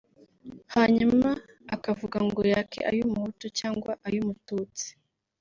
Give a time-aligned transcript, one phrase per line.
[0.75, 1.29] hanyuma
[1.75, 4.87] akavuga ngo yake ay’umuhutu cyangwa ay’umututsi